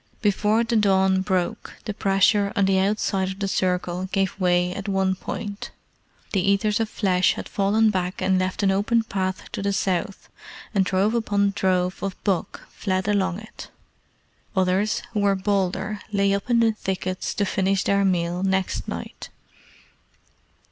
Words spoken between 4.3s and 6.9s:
way at one point. The Eaters of